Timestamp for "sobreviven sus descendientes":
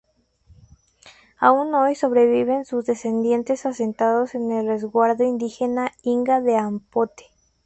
1.93-3.67